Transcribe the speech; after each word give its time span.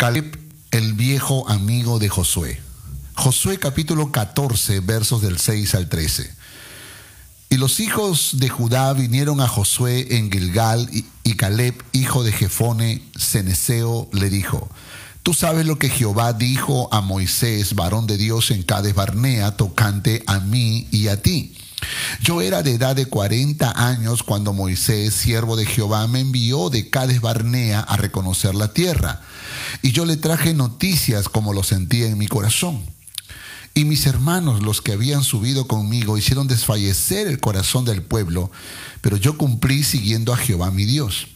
Caleb, 0.00 0.34
el 0.70 0.94
viejo 0.94 1.46
amigo 1.50 1.98
de 1.98 2.08
Josué. 2.08 2.58
Josué 3.16 3.58
capítulo 3.58 4.10
14, 4.10 4.80
versos 4.80 5.20
del 5.20 5.38
6 5.38 5.74
al 5.74 5.90
13. 5.90 6.34
Y 7.50 7.58
los 7.58 7.80
hijos 7.80 8.38
de 8.38 8.48
Judá 8.48 8.94
vinieron 8.94 9.42
a 9.42 9.46
Josué 9.46 10.16
en 10.16 10.32
Gilgal, 10.32 10.88
y, 11.22 11.34
Caleb, 11.34 11.74
hijo 11.92 12.24
de 12.24 12.32
Jefone, 12.32 13.02
Ceneseo, 13.14 14.08
le 14.14 14.30
dijo, 14.30 14.70
Tú 15.22 15.34
sabes 15.34 15.66
lo 15.66 15.78
que 15.78 15.90
Jehová 15.90 16.32
dijo 16.32 16.88
a 16.94 17.02
Moisés, 17.02 17.74
varón 17.74 18.06
de 18.06 18.16
Dios 18.16 18.50
en 18.52 18.62
Cades 18.62 18.94
Barnea, 18.94 19.54
tocante 19.58 20.22
a 20.26 20.40
mí 20.40 20.88
y 20.90 21.08
a 21.08 21.20
ti. 21.20 21.54
Yo 22.22 22.42
era 22.42 22.62
de 22.62 22.74
edad 22.74 22.96
de 22.96 23.06
cuarenta 23.06 23.72
años 23.74 24.22
cuando 24.22 24.52
Moisés, 24.52 25.14
siervo 25.14 25.56
de 25.56 25.66
Jehová, 25.66 26.06
me 26.06 26.20
envió 26.20 26.70
de 26.70 26.90
Cades 26.90 27.20
Barnea 27.20 27.80
a 27.80 27.96
reconocer 27.96 28.54
la 28.54 28.72
tierra. 28.72 29.20
Y 29.82 29.92
yo 29.92 30.04
le 30.04 30.16
traje 30.16 30.54
noticias 30.54 31.28
como 31.28 31.52
lo 31.52 31.62
sentía 31.62 32.06
en 32.06 32.18
mi 32.18 32.26
corazón. 32.26 32.82
Y 33.74 33.84
mis 33.84 34.06
hermanos, 34.06 34.62
los 34.62 34.82
que 34.82 34.92
habían 34.92 35.22
subido 35.22 35.66
conmigo, 35.66 36.18
hicieron 36.18 36.48
desfallecer 36.48 37.28
el 37.28 37.38
corazón 37.38 37.84
del 37.84 38.02
pueblo, 38.02 38.50
pero 39.00 39.16
yo 39.16 39.38
cumplí 39.38 39.84
siguiendo 39.84 40.32
a 40.32 40.36
Jehová 40.36 40.70
mi 40.70 40.84
Dios. 40.84 41.28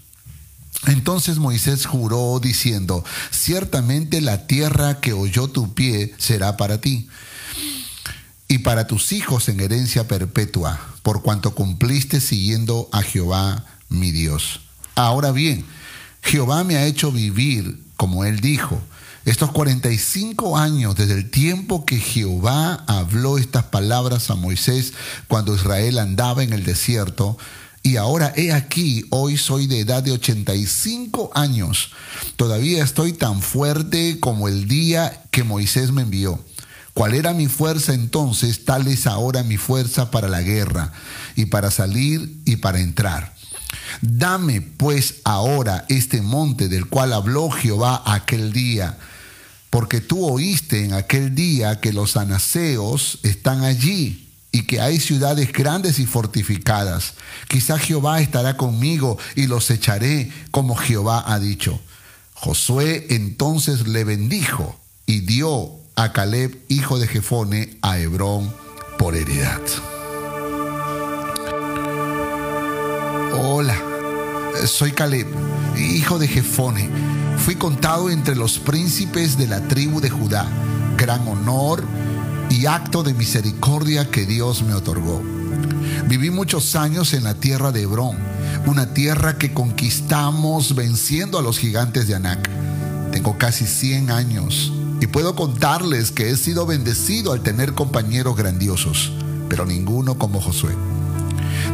Entonces 0.87 1.39
Moisés 1.39 1.87
juró 1.87 2.41
diciendo, 2.41 3.05
ciertamente 3.31 4.21
la 4.21 4.47
tierra 4.47 5.01
que 5.01 5.13
oyó 5.13 5.49
tu 5.49 5.73
pie 5.73 6.13
será 6.19 6.57
para 6.57 6.81
ti 6.81 7.09
y 8.49 8.59
para 8.59 8.87
tus 8.87 9.13
hijos 9.13 9.49
en 9.49 9.61
herencia 9.61 10.07
perpetua, 10.07 10.81
por 11.03 11.23
cuanto 11.23 11.55
cumpliste 11.55 12.21
siguiendo 12.21 12.89
a 12.93 13.03
Jehová 13.03 13.65
mi 13.89 14.11
Dios. 14.11 14.61
Ahora 14.95 15.33
bien, 15.33 15.65
Jehová 16.23 16.65
me 16.65 16.77
ha 16.77 16.87
hecho 16.87 17.13
vivir, 17.13 17.83
como 17.97 18.25
él 18.25 18.41
dijo, 18.41 18.81
estos 19.25 19.53
45 19.53 20.59
años 20.59 20.97
desde 20.97 21.15
el 21.15 21.31
tiempo 21.31 21.87
que 21.87 21.99
Jehová 21.99 22.85
habló 22.87 23.39
estas 23.39 23.65
palabras 23.65 24.31
a 24.31 24.35
Moisés 24.35 24.93
cuando 25.29 25.55
Israel 25.55 25.99
andaba 25.99 26.43
en 26.43 26.53
el 26.53 26.65
desierto, 26.65 27.39
y 27.83 27.97
ahora 27.97 28.33
he 28.35 28.51
aquí, 28.51 29.05
hoy 29.11 29.37
soy 29.37 29.67
de 29.67 29.81
edad 29.81 30.03
de 30.03 30.13
85 30.13 31.31
años. 31.35 31.91
Todavía 32.37 32.83
estoy 32.83 33.13
tan 33.13 33.43
fuerte 33.43 34.19
como 34.21 34.49
el 34.49 34.67
día 34.69 35.23
que 35.31 35.45
Moisés 35.45 35.93
me 35.93 36.01
envió. 36.01 36.43
¿Cuál 36.95 37.15
era 37.15 37.35
mi 37.35 37.49
fuerza 37.49 37.93
entonces? 37.93 38.65
Tal 38.65 38.87
es 38.87 39.09
ahora 39.09 39.43
mi 39.43 39.57
fuerza 39.57 40.13
para 40.13 40.29
la 40.29 40.43
guerra 40.43 40.93
y 41.35 41.47
para 41.47 41.73
salir 41.73 42.41
y 42.45 42.57
para 42.57 42.79
entrar. 42.79 43.35
Dame 44.01 44.61
pues 44.61 45.17
ahora 45.25 45.85
este 45.89 46.23
monte 46.23 46.69
del 46.69 46.87
cual 46.87 47.13
habló 47.13 47.51
Jehová 47.51 48.03
aquel 48.07 48.53
día, 48.53 48.97
porque 49.71 50.01
tú 50.01 50.25
oíste 50.25 50.85
en 50.85 50.93
aquel 50.93 51.35
día 51.35 51.81
que 51.81 51.93
los 51.93 52.17
anaseos 52.17 53.19
están 53.25 53.65
allí 53.65 54.29
y 54.53 54.63
que 54.63 54.81
hay 54.81 55.01
ciudades 55.01 55.53
grandes 55.53 55.99
y 55.99 56.07
fortificadas. 56.07 57.15
Quizá 57.49 57.77
Jehová 57.77 58.21
estará 58.21 58.57
conmigo 58.57 59.19
y 59.35 59.49
los 59.49 59.69
echaré 59.71 60.31
como 60.53 60.77
Jehová 60.77 61.25
ha 61.27 61.41
dicho. 61.41 61.81
Josué 62.35 63.09
entonces 63.11 63.89
le 63.89 64.05
bendijo 64.05 64.79
y 65.07 65.21
dio 65.21 65.84
a 65.97 66.13
Caleb, 66.13 66.59
hijo 66.69 66.99
de 66.99 67.07
Jefone, 67.07 67.79
a 67.81 67.99
Hebrón 67.99 68.53
por 68.99 69.15
heredad. 69.15 69.61
Hola, 73.39 73.77
soy 74.67 74.93
Caleb, 74.93 75.27
hijo 75.79 76.19
de 76.19 76.27
Jefone. 76.27 76.89
Fui 77.39 77.55
contado 77.55 78.11
entre 78.11 78.35
los 78.35 78.59
príncipes 78.59 79.39
de 79.39 79.47
la 79.47 79.61
tribu 79.69 80.01
de 80.01 80.11
Judá. 80.11 80.47
Gran 80.97 81.27
honor 81.29 81.85
y 82.51 82.67
acto 82.67 83.03
de 83.03 83.15
misericordia 83.15 84.11
que 84.11 84.27
Dios 84.27 84.63
me 84.63 84.75
otorgó. 84.75 85.23
Viví 86.09 86.31
muchos 86.31 86.75
años 86.75 87.15
en 87.15 87.25
la 87.25 87.35
tierra 87.35 87.71
de 87.71 87.83
Hebrón, 87.83 88.17
una 88.67 88.95
tierra 88.95 89.39
que 89.39 89.53
conquistamos 89.53 90.75
venciendo 90.75 91.39
a 91.39 91.43
los 91.43 91.59
gigantes 91.59 92.09
de 92.09 92.17
Anac. 92.17 92.49
Tengo 93.13 93.39
casi 93.39 93.67
100 93.67 94.11
años 94.11 94.73
y 95.01 95.07
puedo 95.07 95.35
contarles 95.35 96.11
que 96.11 96.31
he 96.31 96.37
sido 96.37 96.67
bendecido 96.67 97.33
al 97.33 97.43
tener 97.43 97.75
compañeros 97.75 98.37
grandiosos, 98.37 99.13
pero 99.49 99.67
ninguno 99.67 100.19
como 100.19 100.41
Josué. 100.41 100.75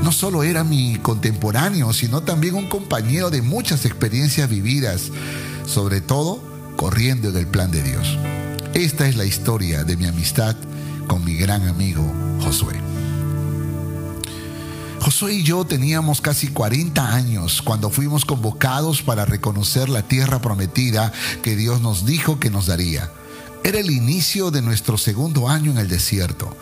No 0.02 0.12
solo 0.12 0.42
era 0.42 0.64
mi 0.64 0.96
contemporáneo, 0.96 1.92
sino 1.92 2.22
también 2.22 2.54
un 2.54 2.68
compañero 2.68 3.30
de 3.30 3.42
muchas 3.42 3.84
experiencias 3.84 4.48
vividas, 4.48 5.10
sobre 5.66 6.00
todo 6.00 6.42
corriendo 6.76 7.28
en 7.28 7.36
el 7.36 7.46
plan 7.46 7.70
de 7.70 7.82
Dios. 7.82 8.18
Esta 8.74 9.08
es 9.08 9.16
la 9.16 9.24
historia 9.24 9.84
de 9.84 9.96
mi 9.96 10.06
amistad 10.06 10.56
con 11.06 11.24
mi 11.24 11.34
gran 11.34 11.66
amigo 11.68 12.04
Josué. 12.40 12.89
Josué 15.10 15.34
y 15.34 15.42
yo 15.42 15.64
teníamos 15.64 16.20
casi 16.20 16.46
40 16.46 17.12
años 17.12 17.62
cuando 17.62 17.90
fuimos 17.90 18.24
convocados 18.24 19.02
para 19.02 19.24
reconocer 19.24 19.88
la 19.88 20.02
tierra 20.02 20.40
prometida 20.40 21.12
que 21.42 21.56
Dios 21.56 21.80
nos 21.80 22.06
dijo 22.06 22.38
que 22.38 22.48
nos 22.48 22.66
daría. 22.66 23.10
Era 23.64 23.80
el 23.80 23.90
inicio 23.90 24.52
de 24.52 24.62
nuestro 24.62 24.96
segundo 24.98 25.48
año 25.48 25.72
en 25.72 25.78
el 25.78 25.88
desierto. 25.88 26.56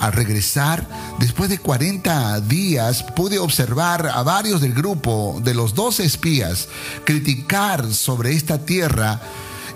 Al 0.00 0.14
regresar, 0.14 0.88
después 1.18 1.50
de 1.50 1.58
40 1.58 2.40
días, 2.40 3.02
pude 3.02 3.38
observar 3.38 4.06
a 4.08 4.22
varios 4.22 4.62
del 4.62 4.72
grupo 4.72 5.38
de 5.44 5.52
los 5.52 5.74
dos 5.74 6.00
espías 6.00 6.68
criticar 7.04 7.92
sobre 7.92 8.32
esta 8.32 8.64
tierra 8.64 9.20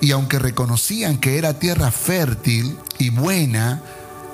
y 0.00 0.12
aunque 0.12 0.38
reconocían 0.38 1.18
que 1.18 1.36
era 1.36 1.58
tierra 1.58 1.90
fértil 1.90 2.78
y 2.98 3.10
buena, 3.10 3.82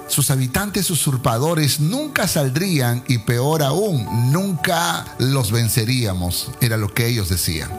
sus 0.09 0.31
habitantes 0.31 0.91
usurpadores 0.91 1.81
nunca 1.81 2.29
saldrían 2.29 3.03
y 3.09 3.19
peor 3.19 3.63
aún, 3.63 4.33
nunca 4.33 5.07
los 5.19 5.53
venceríamos, 5.53 6.51
era 6.61 6.77
lo 6.77 6.93
que 6.93 7.07
ellos 7.07 7.29
decían. 7.29 7.71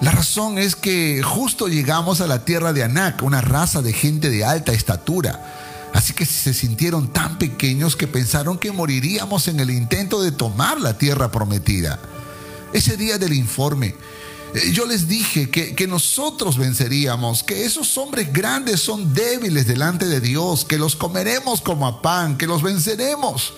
La 0.00 0.10
razón 0.10 0.58
es 0.58 0.76
que 0.76 1.22
justo 1.22 1.66
llegamos 1.68 2.20
a 2.20 2.26
la 2.26 2.44
tierra 2.44 2.72
de 2.72 2.82
Anak, 2.82 3.22
una 3.22 3.40
raza 3.40 3.80
de 3.80 3.92
gente 3.92 4.28
de 4.28 4.44
alta 4.44 4.72
estatura. 4.72 5.90
Así 5.94 6.12
que 6.12 6.26
se 6.26 6.52
sintieron 6.52 7.12
tan 7.12 7.38
pequeños 7.38 7.96
que 7.96 8.08
pensaron 8.08 8.58
que 8.58 8.72
moriríamos 8.72 9.48
en 9.48 9.60
el 9.60 9.70
intento 9.70 10.20
de 10.20 10.32
tomar 10.32 10.80
la 10.80 10.98
tierra 10.98 11.30
prometida. 11.30 12.00
Ese 12.72 12.96
día 12.96 13.16
del 13.16 13.32
informe, 13.32 13.94
yo 14.72 14.86
les 14.86 15.08
dije 15.08 15.50
que, 15.50 15.86
nosotros 15.88 16.56
venceríamos, 16.58 17.42
que 17.42 17.64
esos 17.64 17.98
hombres 17.98 18.32
grandes 18.32 18.80
son 18.80 19.12
débiles 19.12 19.66
delante 19.66 20.06
de 20.06 20.20
Dios, 20.20 20.64
que 20.64 20.78
los 20.78 20.94
comeremos 20.94 21.60
como 21.60 21.88
a 21.88 22.00
pan, 22.00 22.38
que 22.38 22.46
los 22.46 22.62
venceremos. 22.62 23.54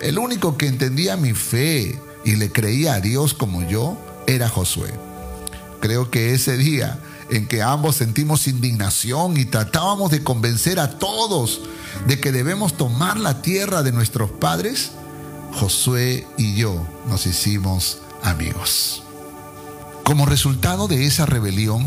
El 0.00 0.18
único 0.18 0.56
que 0.56 0.66
entendía 0.66 1.16
mi 1.16 1.32
fe 1.32 2.00
y 2.24 2.36
le 2.36 2.50
creía 2.50 2.94
a 2.94 3.00
Dios 3.00 3.34
como 3.34 3.62
yo 3.62 3.96
era 4.26 4.48
Josué. 4.48 4.92
Creo 5.80 6.10
que 6.10 6.34
ese 6.34 6.56
día 6.56 6.98
en 7.30 7.46
que 7.46 7.62
ambos 7.62 7.96
sentimos 7.96 8.48
indignación 8.48 9.36
y 9.36 9.44
tratábamos 9.44 10.10
de 10.10 10.24
convencer 10.24 10.80
a 10.80 10.98
todos 10.98 11.60
de 12.08 12.18
que 12.18 12.32
debemos 12.32 12.76
tomar 12.76 13.18
la 13.18 13.42
tierra 13.42 13.84
de 13.84 13.92
nuestros 13.92 14.30
padres, 14.30 14.90
Josué 15.52 16.26
y 16.36 16.56
yo 16.56 16.84
nos 17.08 17.26
hicimos 17.26 17.98
amigos. 18.22 19.04
Como 20.10 20.26
resultado 20.26 20.88
de 20.88 21.06
esa 21.06 21.24
rebelión, 21.24 21.86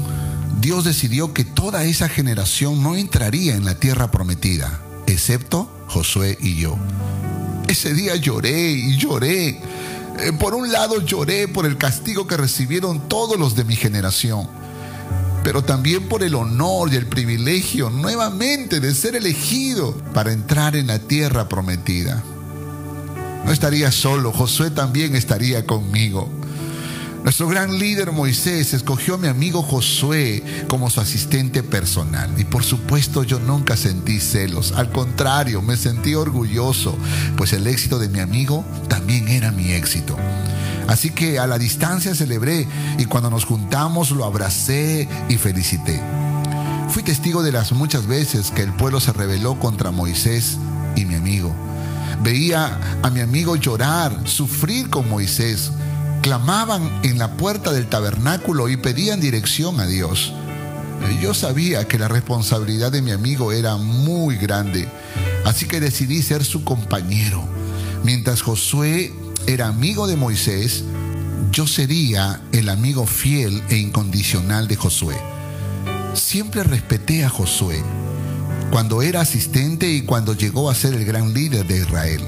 Dios 0.62 0.86
decidió 0.86 1.34
que 1.34 1.44
toda 1.44 1.84
esa 1.84 2.08
generación 2.08 2.82
no 2.82 2.96
entraría 2.96 3.54
en 3.54 3.66
la 3.66 3.76
tierra 3.76 4.12
prometida, 4.12 4.80
excepto 5.08 5.70
Josué 5.90 6.38
y 6.40 6.56
yo. 6.56 6.78
Ese 7.68 7.94
día 7.94 8.16
lloré 8.16 8.72
y 8.72 8.96
lloré. 8.96 9.50
Eh, 9.50 10.32
por 10.40 10.56
un 10.56 10.72
lado 10.72 11.02
lloré 11.02 11.50
por 11.50 11.66
el 11.66 11.78
castigo 11.78 12.26
que 12.26 12.38
recibieron 12.38 13.10
todos 13.10 13.38
los 13.38 13.58
de 13.58 13.66
mi 13.66 13.76
generación, 13.76 14.48
pero 15.44 15.62
también 15.62 16.08
por 16.08 16.24
el 16.24 16.36
honor 16.36 16.94
y 16.94 16.96
el 16.96 17.08
privilegio 17.08 17.90
nuevamente 17.90 18.80
de 18.80 18.96
ser 18.96 19.18
elegido 19.18 19.98
para 20.14 20.32
entrar 20.32 20.78
en 20.78 20.88
la 20.88 21.00
tierra 21.00 21.50
prometida. 21.50 22.24
No 23.44 23.52
estaría 23.52 23.92
solo, 23.92 24.32
Josué 24.32 24.72
también 24.72 25.14
estaría 25.14 25.66
conmigo. 25.66 26.30
Nuestro 27.24 27.48
gran 27.48 27.80
líder 27.80 28.12
Moisés 28.12 28.74
escogió 28.74 29.16
a 29.16 29.18
mi 29.18 29.30
amigo 29.30 29.64
Josué 29.64 30.44
como 30.68 30.90
su 30.90 31.00
asistente 31.00 31.64
personal. 31.64 32.30
Y 32.38 32.44
por 32.44 32.66
supuesto 32.66 33.24
yo 33.24 33.40
nunca 33.40 33.78
sentí 33.78 34.20
celos. 34.20 34.74
Al 34.74 34.92
contrario, 34.92 35.62
me 35.62 35.78
sentí 35.78 36.16
orgulloso, 36.16 36.98
pues 37.38 37.54
el 37.54 37.66
éxito 37.68 37.98
de 37.98 38.10
mi 38.10 38.20
amigo 38.20 38.66
también 38.90 39.30
era 39.30 39.52
mi 39.52 39.72
éxito. 39.72 40.18
Así 40.90 41.12
que 41.12 41.40
a 41.40 41.48
la 41.48 41.58
distancia 41.58 42.14
celebré 42.14 42.68
y 42.98 43.06
cuando 43.06 43.30
nos 43.30 43.46
juntamos 43.46 44.12
lo 44.12 44.26
abracé 44.26 45.08
y 45.30 45.38
felicité. 45.38 46.02
Fui 46.90 47.04
testigo 47.04 47.42
de 47.42 47.54
las 47.54 47.72
muchas 47.72 48.06
veces 48.06 48.52
que 48.52 48.64
el 48.64 48.74
pueblo 48.74 49.00
se 49.00 49.14
rebeló 49.14 49.58
contra 49.60 49.92
Moisés 49.92 50.58
y 50.98 51.06
mi 51.06 51.16
amigo. 51.16 51.56
Veía 52.22 52.78
a 53.02 53.10
mi 53.10 53.22
amigo 53.22 53.56
llorar, 53.56 54.14
sufrir 54.26 54.90
con 54.90 55.10
Moisés 55.10 55.72
clamaban 56.24 57.02
en 57.04 57.20
la 57.20 57.36
puerta 57.36 57.74
del 57.74 57.88
tabernáculo 57.88 58.70
y 58.70 58.78
pedían 58.78 59.20
dirección 59.20 59.82
a 59.82 59.86
Dios. 59.86 60.34
Yo 61.22 61.34
sabía 61.34 61.86
que 61.86 62.00
la 62.00 62.08
responsabilidad 62.08 62.94
de 62.94 63.02
mi 63.02 63.12
amigo 63.12 63.52
era 63.52 63.76
muy 63.76 64.38
grande, 64.38 64.88
así 65.46 65.68
que 65.68 65.82
decidí 65.82 66.22
ser 66.22 66.46
su 66.46 66.64
compañero. 66.64 67.44
Mientras 68.06 68.42
Josué 68.42 69.14
era 69.48 69.68
amigo 69.68 70.08
de 70.08 70.16
Moisés, 70.16 70.86
yo 71.52 71.68
sería 71.68 72.42
el 72.54 72.70
amigo 72.70 73.06
fiel 73.06 73.62
e 73.70 73.76
incondicional 73.76 74.70
de 74.70 74.78
Josué. 74.78 75.18
Siempre 76.14 76.64
respeté 76.64 77.26
a 77.26 77.30
Josué 77.30 77.84
cuando 78.72 79.02
era 79.02 79.20
asistente 79.20 79.90
y 79.92 80.04
cuando 80.04 80.34
llegó 80.34 80.70
a 80.70 80.76
ser 80.76 80.94
el 80.94 81.04
gran 81.04 81.34
líder 81.34 81.68
de 81.68 81.80
Israel. 81.80 82.22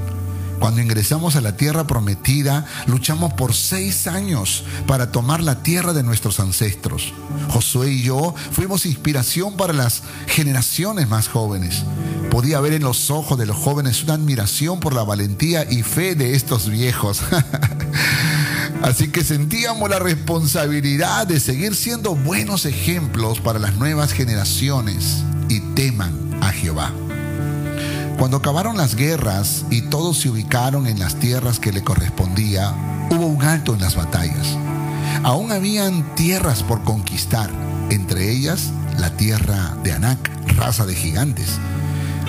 Cuando 0.59 0.81
ingresamos 0.81 1.35
a 1.35 1.41
la 1.41 1.57
tierra 1.57 1.85
prometida, 1.85 2.65
luchamos 2.87 3.33
por 3.33 3.53
seis 3.53 4.07
años 4.07 4.63
para 4.87 5.11
tomar 5.11 5.41
la 5.41 5.61
tierra 5.63 5.93
de 5.93 6.03
nuestros 6.03 6.39
ancestros. 6.39 7.13
Josué 7.49 7.91
y 7.91 8.03
yo 8.03 8.33
fuimos 8.51 8.85
inspiración 8.85 9.57
para 9.57 9.73
las 9.73 10.03
generaciones 10.27 11.07
más 11.09 11.27
jóvenes. 11.27 11.83
Podía 12.31 12.59
ver 12.59 12.73
en 12.73 12.83
los 12.83 13.11
ojos 13.11 13.37
de 13.37 13.45
los 13.45 13.57
jóvenes 13.57 14.03
una 14.03 14.15
admiración 14.15 14.79
por 14.79 14.93
la 14.93 15.03
valentía 15.03 15.69
y 15.69 15.83
fe 15.83 16.15
de 16.15 16.35
estos 16.35 16.69
viejos. 16.69 17.21
Así 18.81 19.07
que 19.07 19.23
sentíamos 19.23 19.89
la 19.89 19.99
responsabilidad 19.99 21.27
de 21.27 21.39
seguir 21.39 21.75
siendo 21.75 22.15
buenos 22.15 22.65
ejemplos 22.65 23.39
para 23.39 23.59
las 23.59 23.75
nuevas 23.75 24.13
generaciones 24.13 25.23
y 25.49 25.59
teman 25.75 26.37
a 26.41 26.51
Jehová. 26.51 26.91
Cuando 28.17 28.37
acabaron 28.37 28.77
las 28.77 28.95
guerras 28.95 29.65
y 29.69 29.81
todos 29.83 30.19
se 30.19 30.29
ubicaron 30.29 30.87
en 30.87 30.99
las 30.99 31.15
tierras 31.15 31.59
que 31.59 31.73
le 31.73 31.83
correspondía, 31.83 32.73
hubo 33.11 33.25
un 33.25 33.43
alto 33.43 33.73
en 33.73 33.81
las 33.81 33.95
batallas. 33.95 34.57
Aún 35.23 35.51
habían 35.51 36.15
tierras 36.15 36.63
por 36.63 36.83
conquistar, 36.83 37.51
entre 37.89 38.31
ellas 38.31 38.71
la 38.99 39.15
tierra 39.17 39.75
de 39.83 39.91
Anac, 39.91 40.31
raza 40.55 40.85
de 40.85 40.95
gigantes. 40.95 41.59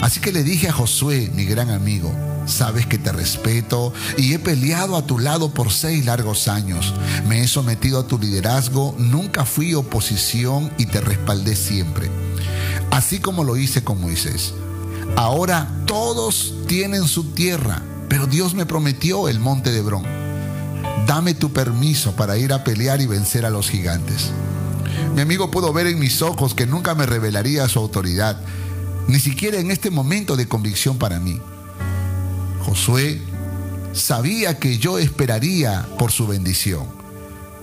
Así 0.02 0.20
que 0.20 0.32
le 0.32 0.42
dije 0.42 0.68
a 0.68 0.72
Josué, 0.72 1.30
mi 1.34 1.44
gran 1.44 1.70
amigo, 1.70 2.12
sabes 2.46 2.86
que 2.86 2.98
te 2.98 3.12
respeto 3.12 3.92
y 4.18 4.34
he 4.34 4.38
peleado 4.40 4.96
a 4.96 5.06
tu 5.06 5.20
lado 5.20 5.54
por 5.54 5.72
seis 5.72 6.04
largos 6.04 6.48
años. 6.48 6.94
Me 7.28 7.42
he 7.42 7.48
sometido 7.48 8.00
a 8.00 8.06
tu 8.06 8.18
liderazgo, 8.18 8.94
nunca 8.98 9.44
fui 9.44 9.74
oposición 9.74 10.70
y 10.78 10.86
te 10.86 11.00
respaldé 11.00 11.54
siempre. 11.54 12.10
Así 12.90 13.20
como 13.20 13.44
lo 13.44 13.56
hice 13.56 13.84
con 13.84 14.00
Moisés. 14.00 14.52
Ahora 15.14 15.68
todos 15.86 16.54
tienen 16.66 17.06
su 17.06 17.24
tierra, 17.32 17.82
pero 18.08 18.26
Dios 18.26 18.54
me 18.54 18.66
prometió 18.66 19.28
el 19.28 19.38
monte 19.38 19.70
de 19.70 19.78
Hebrón. 19.78 20.04
Dame 21.06 21.34
tu 21.34 21.52
permiso 21.52 22.16
para 22.16 22.36
ir 22.36 22.52
a 22.52 22.64
pelear 22.64 23.00
y 23.00 23.06
vencer 23.06 23.46
a 23.46 23.50
los 23.50 23.70
gigantes. 23.70 24.32
Mi 25.14 25.20
amigo 25.20 25.50
pudo 25.50 25.72
ver 25.72 25.86
en 25.86 25.98
mis 25.98 26.20
ojos 26.22 26.54
que 26.54 26.66
nunca 26.66 26.94
me 26.94 27.06
revelaría 27.06 27.68
su 27.68 27.78
autoridad, 27.78 28.40
ni 29.06 29.20
siquiera 29.20 29.58
en 29.58 29.70
este 29.70 29.90
momento 29.90 30.36
de 30.36 30.48
convicción 30.48 30.98
para 30.98 31.20
mí. 31.20 31.40
Josué 32.64 33.22
sabía 33.92 34.58
que 34.58 34.78
yo 34.78 34.98
esperaría 34.98 35.86
por 35.98 36.10
su 36.10 36.26
bendición 36.26 36.86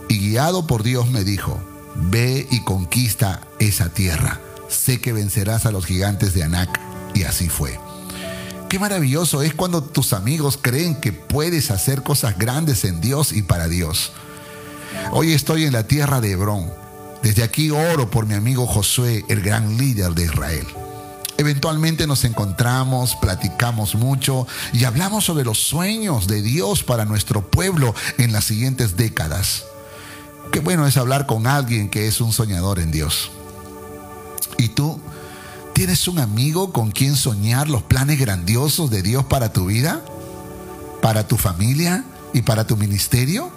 y 0.07 0.17
guiado 0.19 0.65
por 0.65 0.83
Dios 0.83 1.09
me 1.11 1.23
dijo, 1.23 1.59
ve 1.95 2.47
y 2.49 2.63
conquista 2.63 3.41
esa 3.59 3.89
tierra. 3.89 4.39
Sé 4.69 5.01
que 5.01 5.13
vencerás 5.13 5.65
a 5.65 5.71
los 5.71 5.85
gigantes 5.85 6.33
de 6.33 6.43
Anac 6.43 6.92
y 7.13 7.23
así 7.23 7.49
fue. 7.49 7.79
Qué 8.69 8.79
maravilloso 8.79 9.41
es 9.43 9.53
cuando 9.53 9.83
tus 9.83 10.13
amigos 10.13 10.57
creen 10.59 10.99
que 10.99 11.11
puedes 11.11 11.69
hacer 11.69 12.01
cosas 12.01 12.37
grandes 12.37 12.83
en 12.85 13.01
Dios 13.01 13.31
y 13.31 13.43
para 13.43 13.67
Dios. 13.67 14.11
Hoy 15.11 15.31
estoy 15.31 15.65
en 15.65 15.73
la 15.73 15.87
tierra 15.87 16.21
de 16.21 16.31
Hebrón. 16.31 16.71
Desde 17.21 17.43
aquí 17.43 17.69
oro 17.69 18.09
por 18.09 18.25
mi 18.25 18.33
amigo 18.33 18.65
Josué, 18.65 19.23
el 19.29 19.41
gran 19.41 19.77
líder 19.77 20.13
de 20.13 20.23
Israel. 20.23 20.65
Eventualmente 21.37 22.05
nos 22.05 22.25
encontramos, 22.25 23.15
platicamos 23.15 23.95
mucho 23.95 24.47
y 24.71 24.83
hablamos 24.85 25.25
sobre 25.25 25.43
los 25.43 25.59
sueños 25.59 26.27
de 26.27 26.41
Dios 26.41 26.83
para 26.83 27.05
nuestro 27.05 27.49
pueblo 27.49 27.95
en 28.17 28.31
las 28.31 28.45
siguientes 28.45 28.97
décadas. 28.97 29.65
Qué 30.51 30.59
bueno 30.59 30.85
es 30.85 30.97
hablar 30.97 31.25
con 31.25 31.47
alguien 31.47 31.89
que 31.89 32.07
es 32.07 32.21
un 32.21 32.31
soñador 32.33 32.79
en 32.79 32.91
Dios. 32.91 33.31
¿Y 34.57 34.69
tú? 34.69 35.01
¿Tienes 35.73 36.07
un 36.07 36.19
amigo 36.19 36.71
con 36.71 36.91
quien 36.91 37.15
soñar 37.15 37.67
los 37.67 37.81
planes 37.81 38.19
grandiosos 38.19 38.91
de 38.91 39.01
Dios 39.01 39.25
para 39.25 39.51
tu 39.51 39.65
vida? 39.65 40.01
¿Para 41.01 41.27
tu 41.27 41.35
familia 41.35 42.05
y 42.31 42.43
para 42.43 42.67
tu 42.67 42.77
ministerio? 42.77 43.51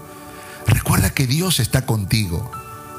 Recuerda 0.66 1.10
que 1.10 1.26
Dios 1.26 1.60
está 1.60 1.84
contigo 1.84 2.50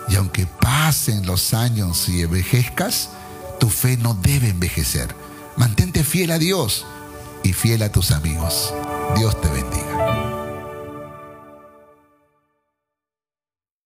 y 0.07 0.15
aunque 0.15 0.45
pasen 0.45 1.25
los 1.25 1.55
años 1.55 2.07
y 2.09 2.21
envejezcas, 2.21 3.09
tu 3.59 3.69
fe 3.69 3.97
no 3.97 4.13
debe 4.13 4.49
envejecer. 4.49 5.13
Mantente 5.57 6.03
fiel 6.03 6.31
a 6.31 6.37
Dios 6.37 6.85
y 7.43 7.53
fiel 7.53 7.81
a 7.81 7.91
tus 7.91 8.11
amigos. 8.11 8.71
Dios 9.15 9.41
te 9.41 9.49
bendiga. 9.49 9.96